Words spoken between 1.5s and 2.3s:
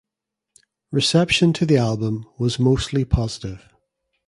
to the album